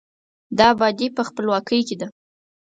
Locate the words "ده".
2.01-2.07